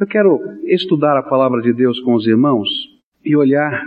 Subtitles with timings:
[0.00, 2.68] Eu quero estudar a palavra de Deus com os irmãos
[3.24, 3.84] e olhar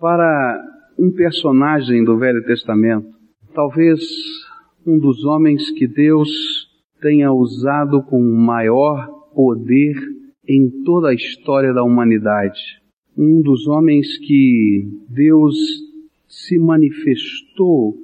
[0.00, 0.58] para
[0.98, 3.08] um personagem do Velho Testamento,
[3.54, 4.00] talvez
[4.86, 6.30] um dos homens que Deus
[6.98, 9.94] tenha usado com maior poder
[10.48, 12.80] em toda a história da humanidade.
[13.14, 15.56] Um dos homens que Deus
[16.26, 17.98] se manifestou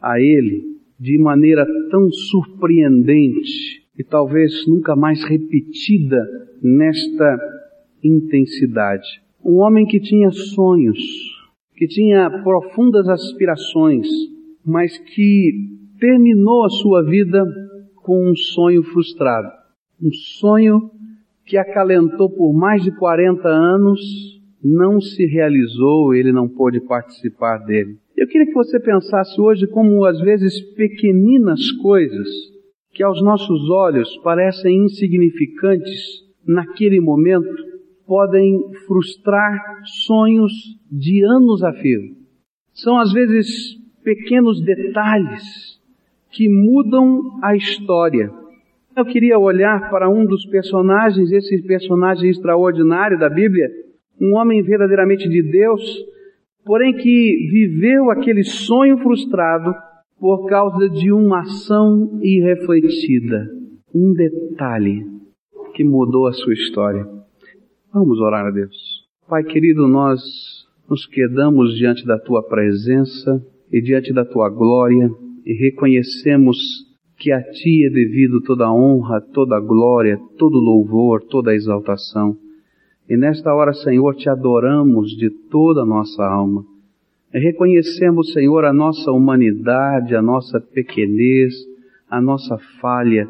[0.00, 0.62] a ele
[1.00, 6.24] de maneira tão surpreendente e talvez nunca mais repetida
[6.64, 7.38] nesta
[8.02, 9.06] intensidade.
[9.44, 10.98] Um homem que tinha sonhos,
[11.76, 14.06] que tinha profundas aspirações,
[14.64, 15.52] mas que
[16.00, 17.44] terminou a sua vida
[17.96, 19.48] com um sonho frustrado.
[20.02, 20.90] Um sonho
[21.44, 24.00] que acalentou por mais de 40 anos,
[24.62, 27.98] não se realizou, ele não pôde participar dele.
[28.16, 32.28] Eu queria que você pensasse hoje como às vezes pequeninas coisas
[32.92, 37.74] que aos nossos olhos parecem insignificantes naquele momento
[38.06, 39.58] podem frustrar
[40.06, 40.52] sonhos
[40.90, 42.02] de anos a fio.
[42.72, 45.42] São às vezes pequenos detalhes
[46.30, 48.30] que mudam a história.
[48.96, 53.68] Eu queria olhar para um dos personagens, esse personagem extraordinário da Bíblia,
[54.20, 55.82] um homem verdadeiramente de Deus,
[56.64, 59.74] porém que viveu aquele sonho frustrado
[60.18, 63.48] por causa de uma ação irrefletida,
[63.94, 65.13] um detalhe
[65.74, 67.04] que mudou a sua história.
[67.92, 69.04] Vamos orar a Deus.
[69.28, 70.20] Pai querido, nós
[70.88, 75.10] nos quedamos diante da tua presença e diante da tua glória
[75.44, 76.56] e reconhecemos
[77.18, 81.50] que a ti é devido toda a honra, toda a glória, todo o louvor, toda
[81.50, 82.36] a exaltação.
[83.08, 86.64] E nesta hora, Senhor, te adoramos de toda a nossa alma.
[87.32, 91.52] E reconhecemos, Senhor, a nossa humanidade, a nossa pequenez,
[92.08, 93.28] a nossa falha,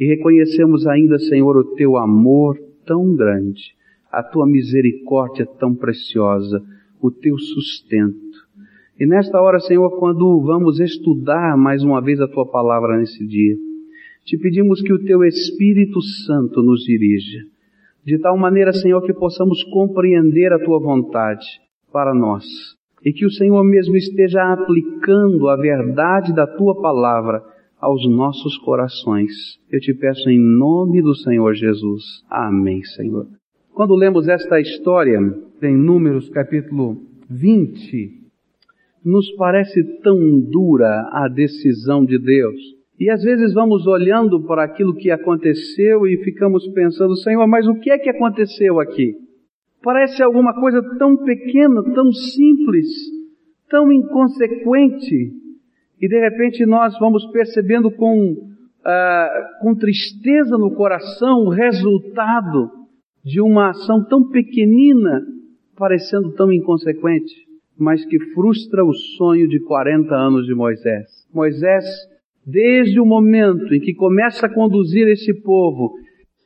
[0.00, 3.74] e reconhecemos ainda, Senhor, o teu amor tão grande,
[4.10, 6.64] a tua misericórdia tão preciosa,
[7.02, 8.48] o teu sustento.
[8.98, 13.54] E nesta hora, Senhor, quando vamos estudar mais uma vez a tua palavra nesse dia,
[14.24, 17.40] te pedimos que o teu Espírito Santo nos dirija,
[18.02, 21.46] de tal maneira, Senhor, que possamos compreender a tua vontade
[21.92, 22.44] para nós,
[23.04, 27.42] e que o Senhor mesmo esteja aplicando a verdade da tua palavra
[27.80, 29.32] aos nossos corações.
[29.70, 32.22] Eu te peço em nome do Senhor Jesus.
[32.28, 33.26] Amém, Senhor.
[33.72, 35.18] Quando lemos esta história
[35.62, 38.20] em Números capítulo 20,
[39.04, 42.60] nos parece tão dura a decisão de Deus.
[42.98, 47.76] E às vezes vamos olhando para aquilo que aconteceu e ficamos pensando, Senhor, mas o
[47.76, 49.14] que é que aconteceu aqui?
[49.82, 52.86] Parece alguma coisa tão pequena, tão simples,
[53.70, 55.32] tão inconsequente,
[56.00, 62.70] e de repente nós vamos percebendo com, uh, com tristeza no coração o resultado
[63.22, 65.20] de uma ação tão pequenina,
[65.76, 67.34] parecendo tão inconsequente,
[67.78, 71.06] mas que frustra o sonho de 40 anos de Moisés.
[71.32, 71.84] Moisés,
[72.46, 75.92] desde o momento em que começa a conduzir esse povo,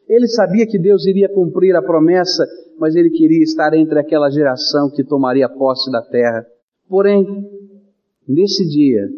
[0.09, 2.45] ele sabia que Deus iria cumprir a promessa,
[2.79, 6.45] mas ele queria estar entre aquela geração que tomaria posse da terra.
[6.89, 7.25] Porém,
[8.29, 9.09] nesse dia,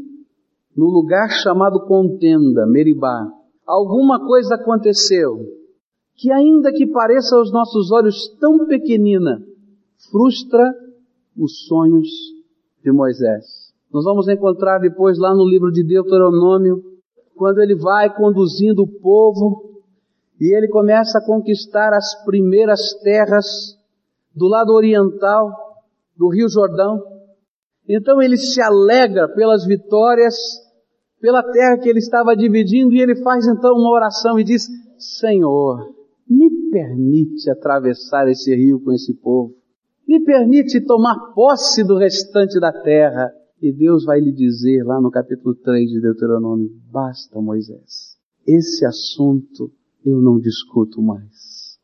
[0.77, 3.27] no lugar chamado contenda, Meribá,
[3.67, 5.39] alguma coisa aconteceu
[6.15, 9.43] que ainda que pareça aos nossos olhos tão pequenina,
[10.11, 10.75] frustra
[11.37, 12.09] os sonhos
[12.83, 13.73] de Moisés.
[13.93, 16.83] Nós vamos encontrar depois lá no livro de Deuteronômio,
[17.35, 19.83] quando ele vai conduzindo o povo
[20.41, 23.79] e ele começa a conquistar as primeiras terras
[24.35, 25.51] do lado oriental
[26.17, 27.03] do Rio Jordão.
[27.89, 30.35] Então ele se alegra pelas vitórias
[31.27, 35.93] pela terra que ele estava dividindo e ele faz então uma oração e diz: Senhor,
[36.31, 39.53] me permite atravessar esse rio com esse povo,
[40.07, 43.29] me permite tomar posse do restante da terra.
[43.61, 48.17] E Deus vai lhe dizer lá no capítulo 3 de Deuteronômio: basta, Moisés,
[48.47, 49.73] esse assunto
[50.05, 51.77] eu não discuto mais.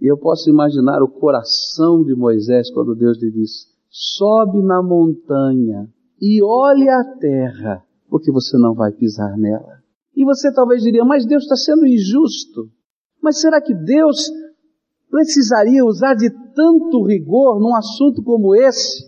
[0.00, 5.90] E eu posso imaginar o coração de Moisés quando Deus lhe diz: sobe na montanha
[6.18, 9.78] e olhe a terra porque você não vai pisar nela.
[10.16, 12.68] E você talvez diria, mas Deus está sendo injusto.
[13.22, 14.30] Mas será que Deus
[15.10, 19.04] precisaria usar de tanto rigor num assunto como esse?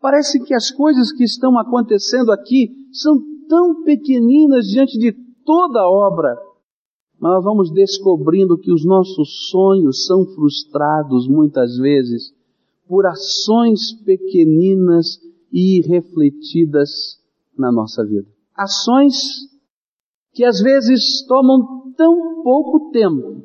[0.00, 3.18] Parece que as coisas que estão acontecendo aqui são
[3.48, 5.12] tão pequeninas diante de
[5.44, 6.36] toda a obra.
[7.20, 12.32] Mas nós vamos descobrindo que os nossos sonhos são frustrados muitas vezes
[12.88, 15.20] por ações pequeninas
[15.52, 17.19] e irrefletidas
[17.60, 18.26] na nossa vida.
[18.56, 19.14] Ações
[20.32, 23.44] que às vezes tomam tão pouco tempo,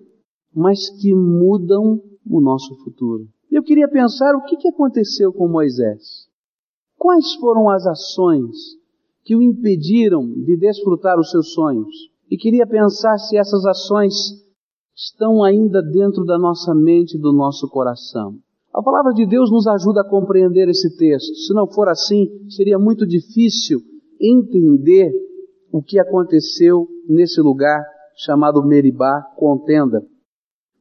[0.53, 3.27] mas que mudam o nosso futuro.
[3.51, 6.27] Eu queria pensar o que aconteceu com Moisés.
[6.97, 8.56] Quais foram as ações
[9.23, 11.94] que o impediram de desfrutar os seus sonhos?
[12.29, 14.13] E queria pensar se essas ações
[14.95, 18.38] estão ainda dentro da nossa mente e do nosso coração.
[18.73, 21.33] A palavra de Deus nos ajuda a compreender esse texto.
[21.35, 23.79] Se não for assim, seria muito difícil
[24.19, 25.12] entender
[25.71, 27.83] o que aconteceu nesse lugar
[28.17, 30.01] chamado Meribá, contenda.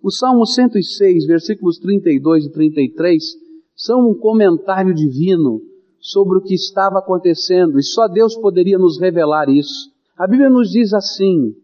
[0.03, 3.23] O Salmo 106, versículos 32 e 33,
[3.75, 5.61] são um comentário divino
[5.99, 9.91] sobre o que estava acontecendo e só Deus poderia nos revelar isso.
[10.17, 11.55] A Bíblia nos diz assim: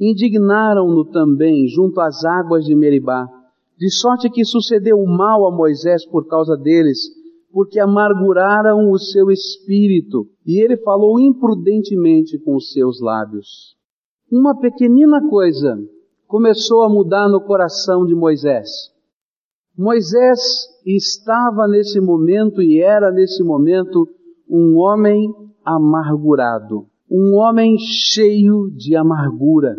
[0.00, 3.26] Indignaram-no também junto às águas de Meribá,
[3.76, 6.98] de sorte que sucedeu mal a Moisés por causa deles,
[7.56, 13.74] porque amarguraram o seu espírito, e ele falou imprudentemente com os seus lábios.
[14.30, 15.74] Uma pequenina coisa
[16.26, 18.68] começou a mudar no coração de Moisés.
[19.74, 20.38] Moisés
[20.84, 24.06] estava nesse momento e era nesse momento
[24.46, 25.26] um homem
[25.64, 29.74] amargurado, um homem cheio de amargura.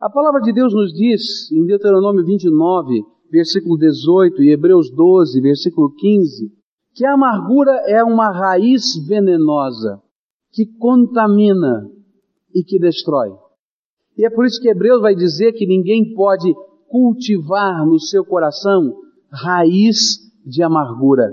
[0.00, 5.94] A palavra de Deus nos diz em Deuteronômio 29, versículo 18 e Hebreus 12, versículo
[5.94, 6.50] 15,
[6.94, 10.00] que a amargura é uma raiz venenosa
[10.52, 11.88] que contamina
[12.54, 13.30] e que destrói.
[14.18, 16.52] E é por isso que Hebreus vai dizer que ninguém pode
[16.88, 18.96] cultivar no seu coração
[19.30, 21.32] raiz de amargura.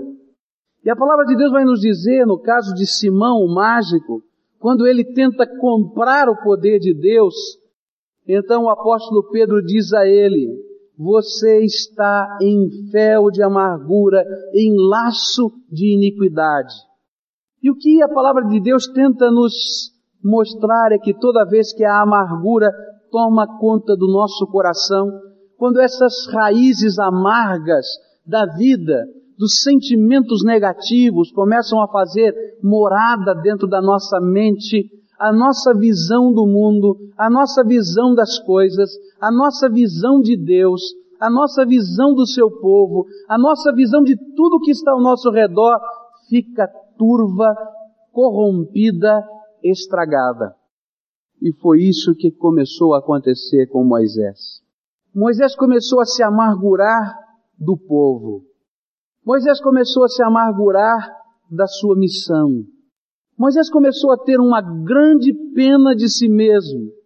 [0.84, 4.22] E a palavra de Deus vai nos dizer, no caso de Simão, o mágico,
[4.60, 7.34] quando ele tenta comprar o poder de Deus,
[8.26, 10.67] então o apóstolo Pedro diz a ele:
[10.98, 16.74] Você está em fel de amargura, em laço de iniquidade.
[17.62, 19.52] E o que a palavra de Deus tenta nos
[20.22, 22.68] mostrar é que toda vez que a amargura
[23.12, 25.08] toma conta do nosso coração,
[25.56, 27.86] quando essas raízes amargas
[28.26, 29.06] da vida,
[29.38, 36.44] dos sentimentos negativos começam a fazer morada dentro da nossa mente, a nossa visão do
[36.44, 40.82] mundo, a nossa visão das coisas, a nossa visão de Deus,
[41.20, 45.30] a nossa visão do seu povo, a nossa visão de tudo que está ao nosso
[45.30, 45.78] redor
[46.28, 47.54] fica turva,
[48.12, 49.24] corrompida,
[49.62, 50.54] estragada.
[51.40, 54.60] E foi isso que começou a acontecer com Moisés.
[55.14, 57.16] Moisés começou a se amargurar
[57.58, 58.42] do povo.
[59.24, 61.10] Moisés começou a se amargurar
[61.50, 62.64] da sua missão.
[63.36, 66.97] Moisés começou a ter uma grande pena de si mesmo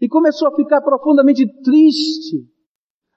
[0.00, 2.46] e começou a ficar profundamente triste,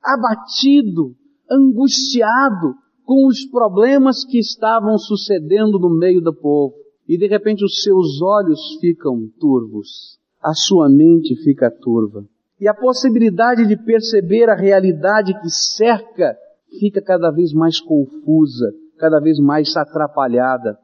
[0.04, 1.16] abatido,
[1.50, 6.76] angustiado com os problemas que estavam sucedendo no meio do povo.
[7.08, 12.26] E de repente os seus olhos ficam turvos, a sua mente fica turva.
[12.60, 16.36] E a possibilidade de perceber a realidade que cerca
[16.80, 20.78] fica cada vez mais confusa, cada vez mais atrapalhada.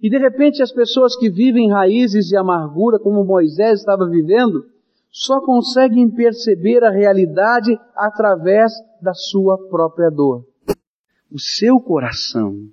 [0.00, 4.64] E de repente as pessoas que vivem raízes de amargura, como Moisés estava vivendo,
[5.10, 8.72] só conseguem perceber a realidade através
[9.02, 10.44] da sua própria dor.
[11.30, 12.68] O seu coração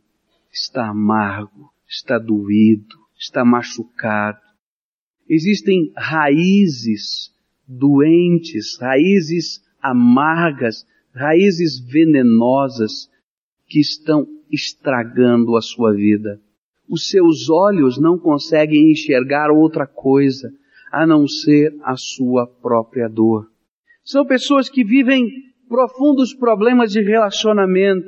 [0.52, 4.40] está amargo, está doído, está machucado.
[5.28, 7.32] Existem raízes
[7.68, 13.10] doentes, raízes amargas, raízes venenosas
[13.68, 16.42] que estão estragando a sua vida
[16.90, 20.52] os seus olhos não conseguem enxergar outra coisa
[20.92, 23.48] a não ser a sua própria dor.
[24.04, 25.28] São pessoas que vivem
[25.68, 28.06] profundos problemas de relacionamento.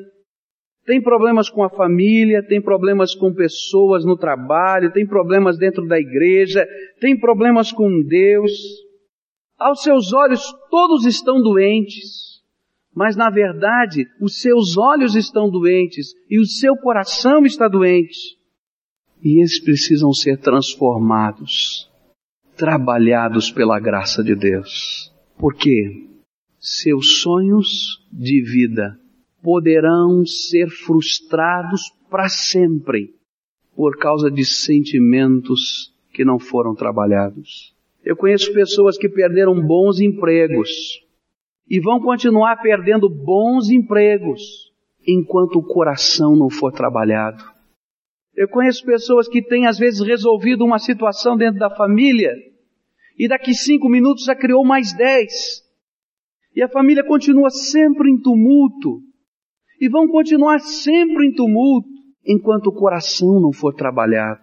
[0.86, 6.00] Tem problemas com a família, tem problemas com pessoas no trabalho, tem problemas dentro da
[6.00, 6.66] igreja,
[7.00, 8.52] tem problemas com Deus.
[9.58, 12.42] Aos seus olhos todos estão doentes,
[12.96, 18.40] mas na verdade os seus olhos estão doentes e o seu coração está doente
[19.24, 21.89] e eles precisam ser transformados,
[22.60, 25.12] trabalhados pela graça de Deus.
[25.38, 26.10] Porque
[26.60, 29.00] seus sonhos de vida
[29.42, 33.16] poderão ser frustrados para sempre
[33.74, 37.74] por causa de sentimentos que não foram trabalhados.
[38.04, 40.70] Eu conheço pessoas que perderam bons empregos
[41.70, 44.70] e vão continuar perdendo bons empregos
[45.08, 47.42] enquanto o coração não for trabalhado.
[48.36, 52.49] Eu conheço pessoas que têm às vezes resolvido uma situação dentro da família
[53.20, 55.62] e daqui cinco minutos já criou mais dez.
[56.56, 59.02] E a família continua sempre em tumulto.
[59.82, 61.90] E vão continuar sempre em tumulto
[62.26, 64.40] enquanto o coração não for trabalhado.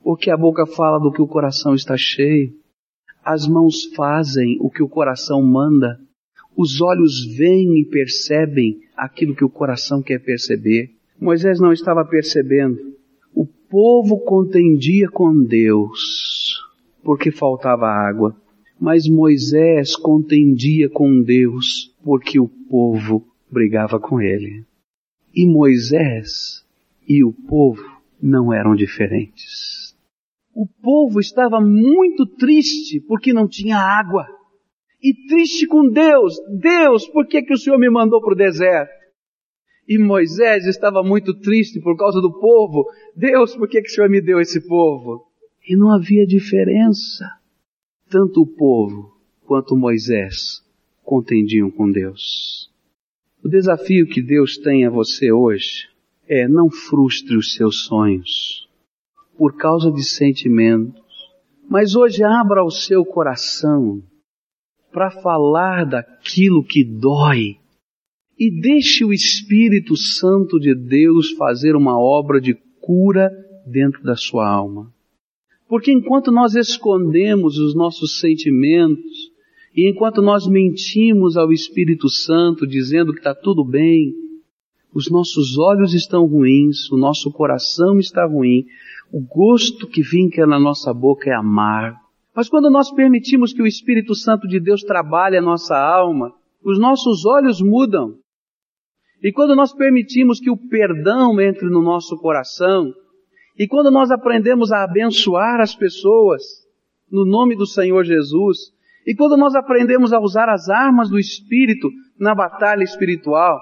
[0.00, 2.52] Porque a boca fala do que o coração está cheio.
[3.24, 5.98] As mãos fazem o que o coração manda.
[6.56, 10.90] Os olhos veem e percebem aquilo que o coração quer perceber.
[11.20, 12.78] Moisés não estava percebendo.
[13.34, 16.64] O povo contendia com Deus
[17.04, 18.34] porque faltava água,
[18.80, 24.64] mas Moisés contendia com Deus porque o povo brigava com ele.
[25.34, 26.64] E Moisés
[27.06, 27.82] e o povo
[28.20, 29.94] não eram diferentes.
[30.54, 34.26] O povo estava muito triste porque não tinha água.
[35.02, 36.34] E triste com Deus.
[36.60, 38.92] Deus, por que, que o Senhor me mandou para o deserto?
[39.86, 42.86] E Moisés estava muito triste por causa do povo.
[43.14, 45.26] Deus, por que, que o Senhor me deu esse povo?
[45.66, 47.24] E não havia diferença.
[48.10, 49.16] Tanto o povo
[49.46, 50.62] quanto Moisés
[51.02, 52.70] contendiam com Deus.
[53.42, 55.88] O desafio que Deus tem a você hoje
[56.28, 58.68] é não frustre os seus sonhos
[59.36, 61.02] por causa de sentimentos,
[61.68, 64.02] mas hoje abra o seu coração
[64.92, 67.56] para falar daquilo que dói
[68.38, 73.30] e deixe o Espírito Santo de Deus fazer uma obra de cura
[73.66, 74.93] dentro da sua alma.
[75.68, 79.32] Porque enquanto nós escondemos os nossos sentimentos,
[79.74, 84.12] e enquanto nós mentimos ao Espírito Santo dizendo que está tudo bem,
[84.94, 88.64] os nossos olhos estão ruins, o nosso coração está ruim,
[89.12, 91.98] o gosto que vinca na nossa boca é amargo.
[92.34, 96.32] Mas quando nós permitimos que o Espírito Santo de Deus trabalhe a nossa alma,
[96.64, 98.14] os nossos olhos mudam.
[99.22, 102.92] E quando nós permitimos que o perdão entre no nosso coração,
[103.56, 106.42] e quando nós aprendemos a abençoar as pessoas,
[107.10, 108.72] no nome do Senhor Jesus,
[109.06, 113.58] e quando nós aprendemos a usar as armas do Espírito na batalha espiritual,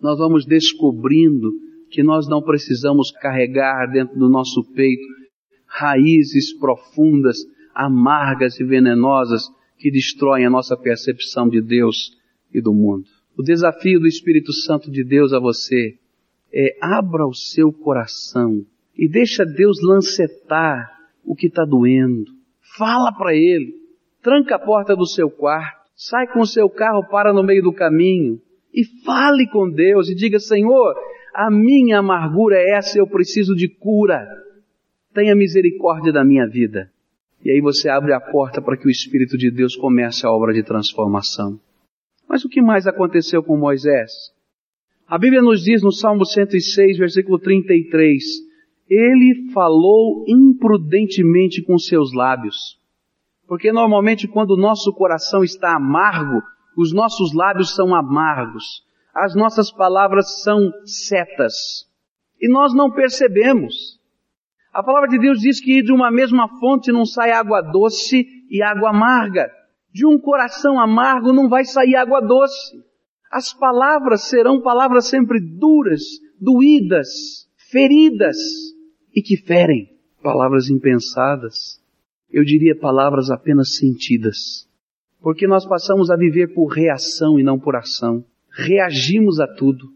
[0.00, 1.50] nós vamos descobrindo
[1.90, 5.04] que nós não precisamos carregar dentro do nosso peito
[5.66, 7.38] raízes profundas,
[7.74, 9.48] amargas e venenosas
[9.78, 12.16] que destroem a nossa percepção de Deus
[12.52, 13.04] e do mundo.
[13.36, 15.98] O desafio do Espírito Santo de Deus a você
[16.52, 18.64] é abra o seu coração
[18.96, 20.90] e deixa Deus lancetar
[21.24, 22.24] o que está doendo.
[22.76, 23.86] Fala para Ele
[24.26, 27.72] tranca a porta do seu quarto, sai com o seu carro, para no meio do
[27.72, 28.40] caminho
[28.74, 30.94] e fale com Deus e diga: Senhor,
[31.32, 34.26] a minha amargura é essa, eu preciso de cura.
[35.14, 36.90] Tenha misericórdia da minha vida.
[37.44, 40.52] E aí você abre a porta para que o Espírito de Deus comece a obra
[40.52, 41.60] de transformação.
[42.28, 44.10] Mas o que mais aconteceu com Moisés?
[45.06, 48.24] A Bíblia nos diz no Salmo 106, versículo 33,
[48.88, 52.78] ele falou imprudentemente com seus lábios.
[53.46, 56.42] Porque normalmente quando o nosso coração está amargo,
[56.76, 61.86] os nossos lábios são amargos, as nossas palavras são setas.
[62.40, 63.98] E nós não percebemos.
[64.72, 68.62] A palavra de Deus diz que de uma mesma fonte não sai água doce e
[68.62, 69.50] água amarga.
[69.92, 72.84] De um coração amargo não vai sair água doce.
[73.32, 76.02] As palavras serão palavras sempre duras,
[76.38, 78.36] doídas, feridas
[79.16, 79.88] e que ferem.
[80.22, 81.80] Palavras impensadas,
[82.30, 84.68] eu diria palavras apenas sentidas.
[85.20, 88.22] Porque nós passamos a viver por reação e não por ação.
[88.50, 89.86] Reagimos a tudo.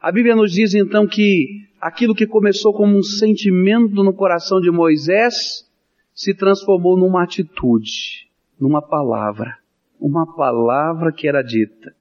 [0.00, 4.70] A Bíblia nos diz então que aquilo que começou como um sentimento no coração de
[4.70, 5.68] Moisés
[6.14, 8.28] se transformou numa atitude,
[8.58, 9.58] numa palavra.
[10.00, 11.94] Uma palavra que era dita.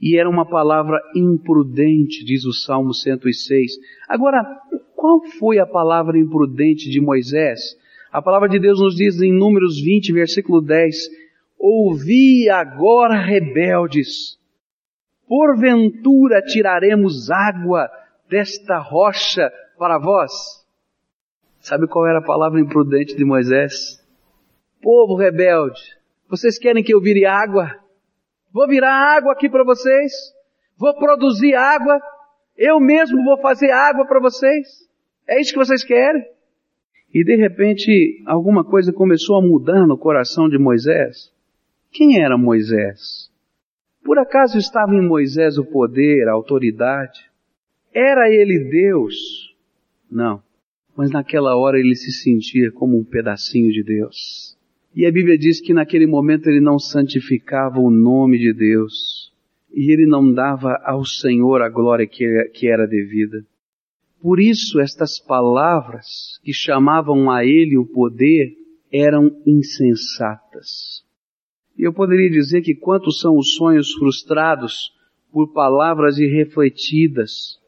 [0.00, 3.72] E era uma palavra imprudente, diz o Salmo 106.
[4.08, 4.42] Agora,
[5.04, 7.76] qual foi a palavra imprudente de Moisés?
[8.10, 10.96] A palavra de Deus nos diz em Números 20, versículo 10,
[11.58, 14.38] Ouvi agora, rebeldes,
[15.28, 17.86] porventura tiraremos água
[18.30, 20.32] desta rocha para vós?
[21.60, 24.02] Sabe qual era a palavra imprudente de Moisés?
[24.80, 25.82] Povo rebelde,
[26.30, 27.78] vocês querem que eu vire água?
[28.50, 30.12] Vou virar água aqui para vocês?
[30.78, 32.00] Vou produzir água?
[32.56, 34.84] Eu mesmo vou fazer água para vocês?
[35.28, 36.24] É isso que vocês querem?
[37.12, 41.32] E de repente alguma coisa começou a mudar no coração de Moisés.
[41.92, 43.30] Quem era Moisés?
[44.04, 47.30] Por acaso estava em Moisés o poder, a autoridade?
[47.94, 49.54] Era ele Deus?
[50.10, 50.42] Não.
[50.96, 54.58] Mas naquela hora ele se sentia como um pedacinho de Deus.
[54.94, 59.32] E a Bíblia diz que naquele momento ele não santificava o nome de Deus.
[59.72, 63.44] E ele não dava ao Senhor a glória que era devida.
[64.24, 68.56] Por isso estas palavras que chamavam a ele o poder
[68.90, 71.04] eram insensatas.
[71.76, 74.94] E eu poderia dizer que quantos são os sonhos frustrados
[75.30, 77.60] por palavras irrefletidas.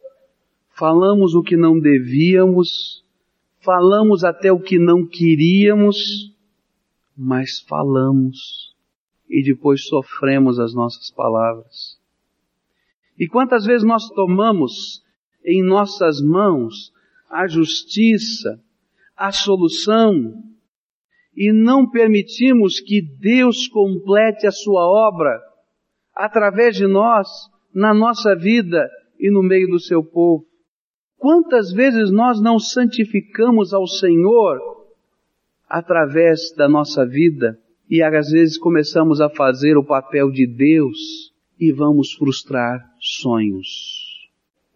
[0.70, 3.04] Falamos o que não devíamos,
[3.60, 6.34] falamos até o que não queríamos,
[7.14, 8.74] mas falamos.
[9.28, 12.00] e depois sofremos as nossas palavras.
[13.18, 15.04] E quantas vezes nós tomamos
[15.46, 16.92] em nossas mãos
[17.30, 18.60] a justiça,
[19.16, 20.42] a solução,
[21.36, 25.38] e não permitimos que Deus complete a sua obra
[26.14, 27.28] através de nós,
[27.74, 30.46] na nossa vida e no meio do seu povo.
[31.18, 34.58] Quantas vezes nós não santificamos ao Senhor
[35.68, 41.72] através da nossa vida e às vezes começamos a fazer o papel de Deus e
[41.72, 43.95] vamos frustrar sonhos.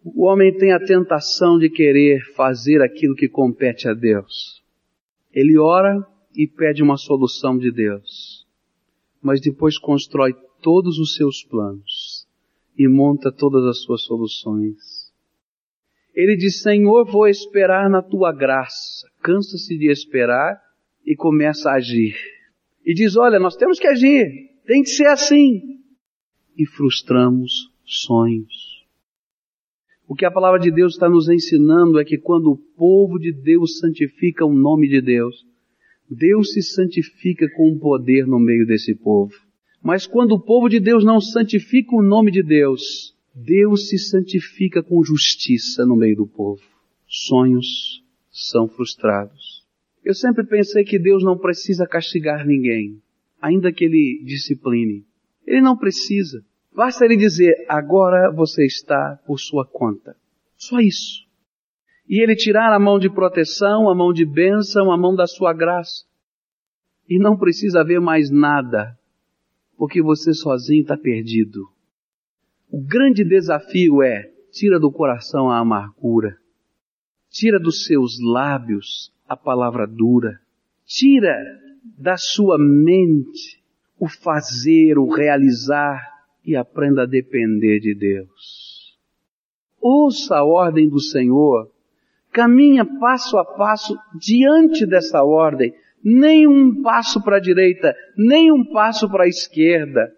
[0.03, 4.63] O homem tem a tentação de querer fazer aquilo que compete a Deus.
[5.31, 6.05] Ele ora
[6.35, 8.47] e pede uma solução de Deus,
[9.21, 12.27] mas depois constrói todos os seus planos
[12.75, 15.11] e monta todas as suas soluções.
[16.15, 19.07] Ele diz: Senhor, vou esperar na tua graça.
[19.21, 20.59] Cansa-se de esperar
[21.05, 22.15] e começa a agir.
[22.83, 25.79] E diz: Olha, nós temos que agir, tem que ser assim.
[26.57, 28.70] E frustramos sonhos.
[30.11, 33.31] O que a palavra de Deus está nos ensinando é que quando o povo de
[33.31, 35.47] Deus santifica o nome de Deus,
[36.09, 39.31] Deus se santifica com poder no meio desse povo.
[39.81, 44.83] Mas quando o povo de Deus não santifica o nome de Deus, Deus se santifica
[44.83, 46.61] com justiça no meio do povo.
[47.07, 49.63] Sonhos são frustrados.
[50.03, 53.01] Eu sempre pensei que Deus não precisa castigar ninguém,
[53.41, 55.05] ainda que Ele discipline.
[55.47, 56.43] Ele não precisa.
[56.73, 60.15] Basta Ele dizer, agora você está por sua conta.
[60.55, 61.25] Só isso.
[62.07, 65.53] E Ele tirar a mão de proteção, a mão de bênção, a mão da sua
[65.53, 66.05] graça.
[67.09, 68.97] E não precisa haver mais nada
[69.81, 71.67] porque você sozinho está perdido.
[72.69, 76.37] O grande desafio é, tira do coração a amargura,
[77.31, 80.39] tira dos seus lábios a palavra dura,
[80.85, 81.35] tira
[81.97, 83.59] da sua mente
[83.97, 85.99] o fazer, o realizar
[86.45, 88.97] e aprenda a depender de Deus.
[89.79, 91.71] Ouça a ordem do Senhor,
[92.31, 98.65] caminha passo a passo diante dessa ordem, nem um passo para a direita, nem um
[98.65, 100.11] passo para a esquerda.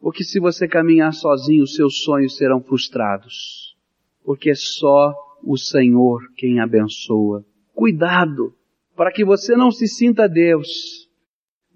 [0.00, 3.76] Porque se você caminhar sozinho, seus sonhos serão frustrados.
[4.24, 7.44] Porque é só o Senhor quem abençoa.
[7.74, 8.54] Cuidado,
[8.96, 11.09] para que você não se sinta Deus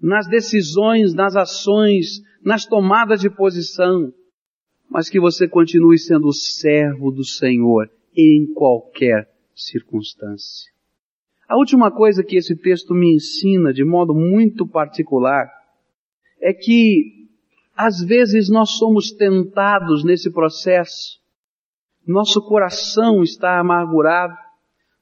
[0.05, 4.13] nas decisões, nas ações, nas tomadas de posição,
[4.87, 10.71] mas que você continue sendo servo do Senhor em qualquer circunstância.
[11.49, 15.49] A última coisa que esse texto me ensina de modo muito particular
[16.39, 17.25] é que
[17.75, 21.19] às vezes nós somos tentados nesse processo.
[22.07, 24.37] Nosso coração está amargurado,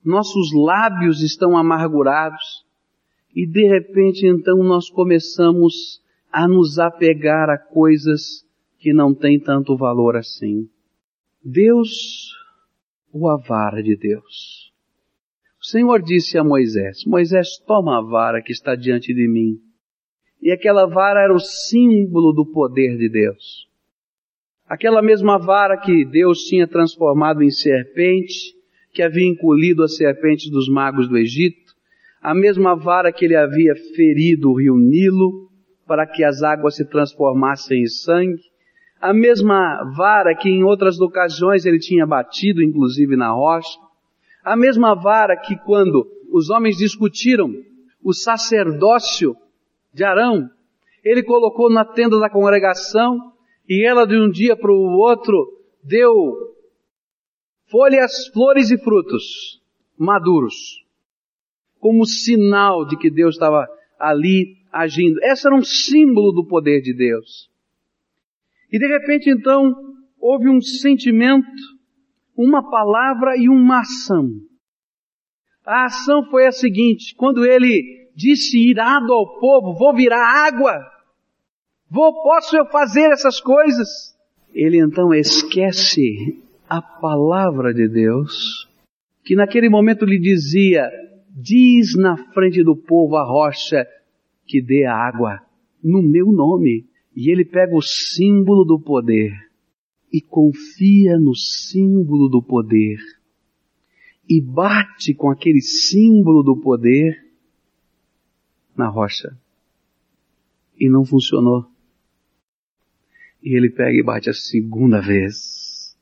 [0.01, 2.62] nossos lábios estão amargurados
[3.36, 8.46] e de repente então nós começamos a nos apegar a coisas
[8.80, 10.67] que não têm tanto valor assim.
[11.43, 12.32] Deus
[13.12, 14.72] ou a vara de Deus?
[15.62, 19.60] O Senhor disse a Moisés, Moisés, toma a vara que está diante de mim.
[20.41, 23.69] E aquela vara era o símbolo do poder de Deus.
[24.67, 28.54] Aquela mesma vara que Deus tinha transformado em serpente,
[28.91, 31.62] que havia encolhido as serpentes dos magos do Egito,
[32.23, 35.49] a mesma vara que ele havia ferido o rio Nilo,
[35.86, 38.41] para que as águas se transformassem em sangue,
[39.01, 43.77] a mesma vara que em outras ocasiões ele tinha batido, inclusive na rocha,
[44.41, 47.53] a mesma vara que quando os homens discutiram
[48.01, 49.36] o sacerdócio
[49.93, 50.49] de Arão,
[51.03, 53.17] ele colocou na tenda da congregação
[53.67, 56.53] e ela de um dia para o outro deu
[57.69, 59.62] folhas, flores e frutos
[59.97, 60.83] maduros,
[61.84, 63.67] como sinal de que Deus estava
[64.00, 65.19] ali agindo.
[65.22, 67.50] Esse era um símbolo do poder de Deus.
[68.72, 69.76] E de repente então
[70.17, 71.46] houve um sentimento
[72.38, 74.30] uma palavra e uma ação.
[75.65, 80.74] A ação foi a seguinte, quando ele disse irado ao povo, vou virar água,
[81.89, 84.17] vou, posso eu fazer essas coisas?
[84.54, 88.67] Ele então esquece a palavra de Deus,
[89.24, 90.89] que naquele momento lhe dizia,
[91.34, 93.88] diz na frente do povo a rocha
[94.46, 95.41] que dê a água,
[95.84, 96.88] no meu nome.
[97.15, 99.32] E ele pega o símbolo do poder
[100.12, 103.00] e confia no símbolo do poder
[104.30, 107.24] e bate com aquele símbolo do poder
[108.76, 109.38] na rocha.
[110.80, 111.65] E não funcionou.
[113.41, 115.96] E ele pega e bate a segunda vez.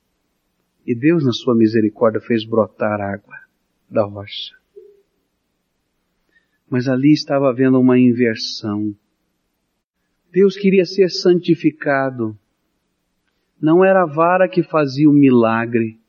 [0.86, 3.36] E Deus, na sua misericórdia, fez brotar água
[3.90, 4.61] da rocha.
[6.72, 8.96] Mas ali estava havendo uma inversão.
[10.32, 12.34] Deus queria ser santificado.
[13.62, 16.00] Não era a vara que fazia o milagre,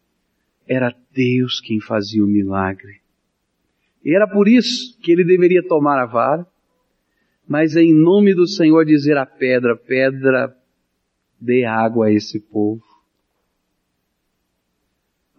[0.66, 3.00] era Deus quem fazia o milagre.
[4.04, 6.46] E era por isso que ele deveria tomar a vara,
[7.46, 10.56] mas em nome do Senhor dizer à pedra, pedra,
[11.40, 12.84] dê água a esse povo.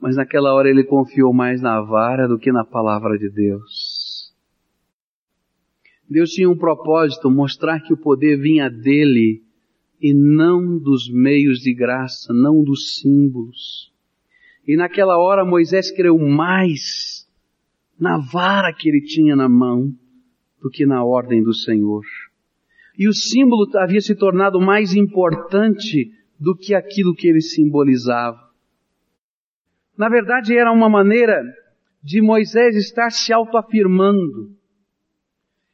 [0.01, 3.82] Mas naquela hora ele confiou mais na vara do que na palavra de Deus.
[6.13, 9.41] Deus tinha um propósito, mostrar que o poder vinha dele
[9.99, 13.91] e não dos meios de graça, não dos símbolos.
[14.67, 17.27] E naquela hora Moisés creu mais
[17.99, 19.91] na vara que ele tinha na mão
[20.61, 22.03] do que na ordem do Senhor.
[22.95, 28.39] E o símbolo havia se tornado mais importante do que aquilo que ele simbolizava.
[29.97, 31.41] Na verdade, era uma maneira
[32.03, 34.55] de Moisés estar se autoafirmando.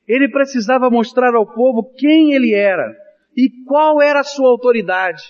[0.10, 2.98] Ele precisava mostrar ao povo quem ele era
[3.38, 5.22] e qual era a sua autoridade.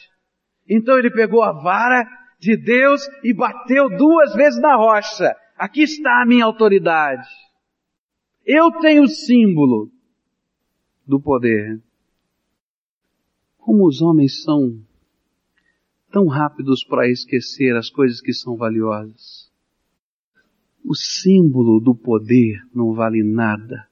[0.69, 2.07] Então ele pegou a vara
[2.39, 5.35] de Deus e bateu duas vezes na rocha.
[5.57, 7.27] Aqui está a minha autoridade.
[8.45, 9.91] Eu tenho o símbolo
[11.05, 11.81] do poder.
[13.57, 14.81] Como os homens são
[16.09, 19.51] tão rápidos para esquecer as coisas que são valiosas.
[20.85, 23.88] O símbolo do poder não vale nada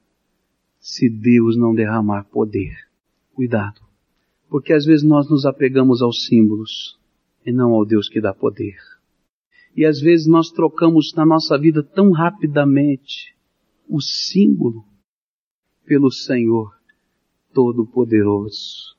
[0.88, 2.74] se Deus não derramar poder.
[3.34, 3.82] Cuidado.
[4.48, 6.98] Porque às vezes nós nos apegamos aos símbolos
[7.44, 8.78] e não ao Deus que dá poder.
[9.76, 13.36] E às vezes nós trocamos na nossa vida tão rapidamente
[13.86, 14.82] o símbolo
[15.84, 16.74] pelo Senhor
[17.52, 18.96] Todo-Poderoso.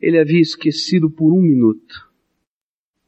[0.00, 2.08] Ele havia esquecido por um minuto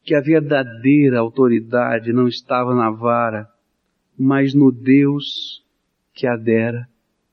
[0.03, 3.47] que a verdadeira autoridade não estava na vara,
[4.19, 5.63] mas no Deus
[6.13, 6.89] que adera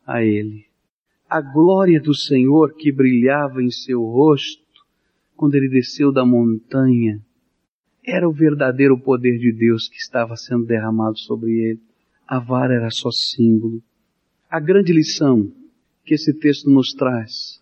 [0.07, 0.73] a ele
[1.35, 4.63] a glória do Senhor que brilhava em seu rosto
[5.35, 7.21] quando ele desceu da montanha
[8.07, 11.81] era o verdadeiro poder de Deus que estava sendo derramado sobre ele.
[12.25, 13.83] A vara era só símbolo.
[14.49, 15.51] A grande lição
[16.05, 17.61] que esse texto nos traz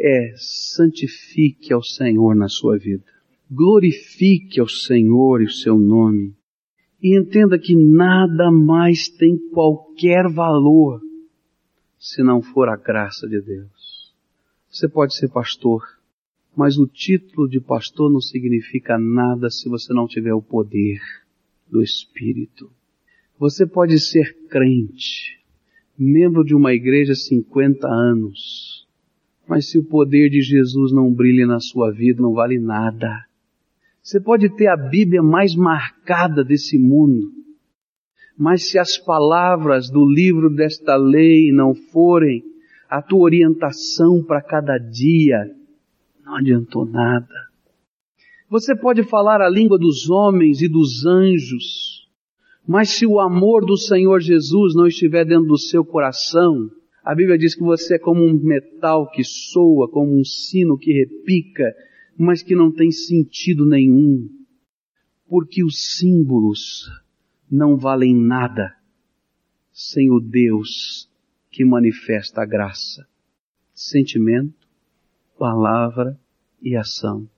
[0.00, 3.04] é santifique ao Senhor na sua vida.
[3.50, 6.32] Glorifique ao Senhor e o seu nome.
[7.02, 11.05] E entenda que nada mais tem qualquer valor
[12.06, 14.14] se não for a graça de Deus.
[14.70, 15.82] Você pode ser pastor,
[16.56, 21.00] mas o título de pastor não significa nada se você não tiver o poder
[21.68, 22.70] do Espírito.
[23.36, 25.40] Você pode ser crente,
[25.98, 28.86] membro de uma igreja há 50 anos,
[29.48, 33.26] mas se o poder de Jesus não brilha na sua vida, não vale nada.
[34.00, 37.32] Você pode ter a Bíblia mais marcada desse mundo,
[38.36, 42.42] mas se as palavras do livro desta lei não forem
[42.88, 45.50] a tua orientação para cada dia,
[46.24, 47.46] não adiantou nada.
[48.48, 52.06] Você pode falar a língua dos homens e dos anjos,
[52.66, 56.70] mas se o amor do Senhor Jesus não estiver dentro do seu coração,
[57.04, 60.92] a Bíblia diz que você é como um metal que soa, como um sino que
[60.92, 61.72] repica,
[62.18, 64.28] mas que não tem sentido nenhum.
[65.28, 66.88] Porque os símbolos
[67.50, 68.74] não valem nada
[69.72, 71.08] sem o Deus
[71.50, 73.06] que manifesta a graça,
[73.74, 74.66] sentimento,
[75.38, 76.18] palavra
[76.62, 77.28] e ação,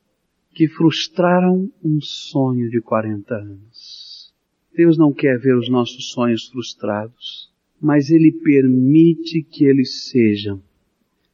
[0.53, 4.33] que frustraram um sonho de 40 anos.
[4.75, 10.63] Deus não quer ver os nossos sonhos frustrados, mas Ele permite que eles sejam,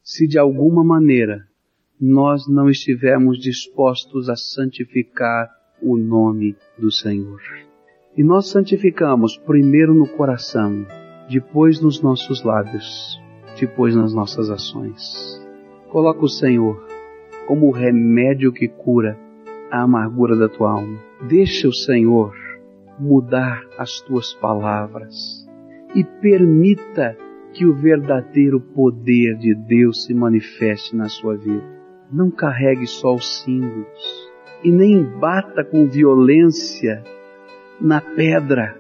[0.03, 1.47] se de alguma maneira
[2.01, 5.49] nós não estivermos dispostos a santificar
[5.81, 7.64] o nome do Senhor.
[8.17, 10.87] E nós santificamos primeiro no coração,
[11.29, 13.21] depois nos nossos lábios,
[13.59, 15.45] depois nas nossas ações.
[15.91, 16.81] Coloca o Senhor
[17.49, 19.19] como o remédio que cura
[19.69, 20.97] a amargura da tua alma.
[21.29, 22.33] Deixa o Senhor
[23.01, 25.45] mudar as tuas palavras
[25.93, 27.17] e permita
[27.53, 31.65] que o verdadeiro poder de Deus se manifeste na sua vida.
[32.13, 34.31] Não carregue só os símbolos
[34.63, 37.03] e nem bata com violência
[37.81, 38.77] na pedra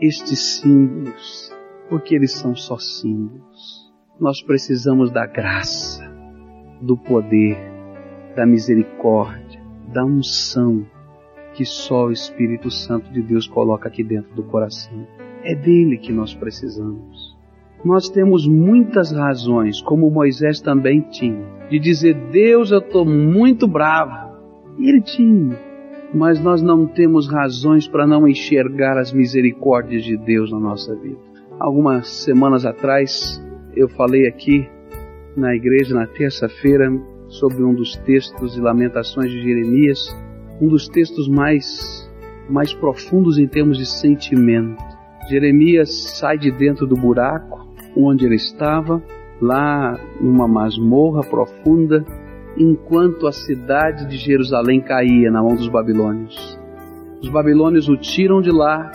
[0.00, 1.52] estes símbolos,
[1.88, 3.92] porque eles são só símbolos.
[4.20, 6.04] Nós precisamos da graça,
[6.80, 7.56] do poder,
[8.36, 9.60] da misericórdia,
[9.92, 10.86] da unção
[11.54, 15.06] que só o Espírito Santo de Deus coloca aqui dentro do coração.
[15.44, 17.34] É dele que nós precisamos.
[17.84, 24.34] Nós temos muitas razões, como Moisés também tinha, de dizer: Deus, eu estou muito bravo.
[24.78, 25.56] E ele tinha
[26.14, 31.18] mas nós não temos razões para não enxergar as misericórdias de Deus na nossa vida.
[31.58, 33.42] Algumas semanas atrás
[33.76, 34.68] eu falei aqui
[35.36, 36.88] na igreja na terça-feira
[37.28, 40.16] sobre um dos textos e lamentações de Jeremias,
[40.60, 42.08] um dos textos mais,
[42.48, 44.80] mais profundos em termos de sentimento.
[45.28, 47.64] Jeremias sai de dentro do buraco
[47.96, 49.02] onde ele estava,
[49.40, 52.04] lá numa masmorra profunda,
[52.56, 56.58] enquanto a cidade de Jerusalém caía na mão dos babilônios.
[57.20, 58.90] Os babilônios o tiram de lá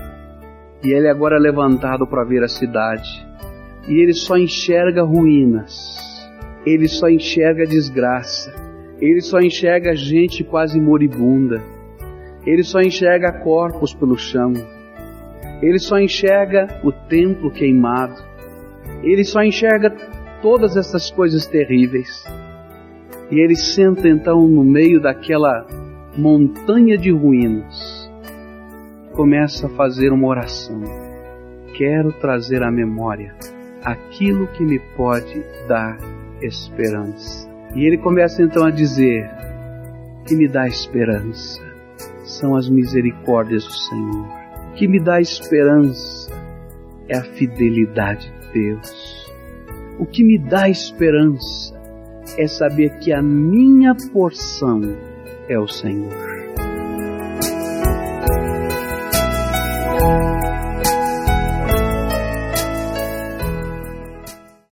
[0.84, 3.10] e ele agora é levantado para ver a cidade.
[3.88, 6.30] E ele só enxerga ruínas,
[6.65, 8.54] ele só enxerga desgraça,
[9.02, 11.62] ele só enxerga gente quase moribunda,
[12.45, 14.54] ele só enxerga corpos pelo chão,
[15.62, 18.22] ele só enxerga o templo queimado,
[19.04, 19.89] ele só enxerga
[20.41, 22.24] todas essas coisas terríveis.
[23.31, 25.65] E ele senta então no meio daquela
[26.17, 28.09] montanha de ruínas,
[29.13, 30.81] começa a fazer uma oração.
[31.77, 33.35] Quero trazer à memória
[33.83, 35.97] aquilo que me pode dar
[36.41, 37.49] esperança.
[37.75, 39.29] E ele começa então a dizer:
[40.25, 41.61] que me dá esperança
[42.23, 44.27] são as misericórdias do Senhor.
[44.75, 46.31] Que me dá esperança
[47.07, 49.31] é a fidelidade de Deus.
[49.99, 51.78] O que me dá esperança
[52.37, 54.81] é saber que a minha porção
[55.47, 56.48] é o Senhor.